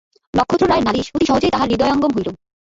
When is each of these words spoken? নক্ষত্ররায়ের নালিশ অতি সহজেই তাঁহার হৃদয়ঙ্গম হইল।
নক্ষত্ররায়ের 0.33 0.85
নালিশ 0.87 1.07
অতি 1.15 1.25
সহজেই 1.27 1.53
তাঁহার 1.53 1.69
হৃদয়ঙ্গম 1.71 2.11
হইল। 2.15 2.29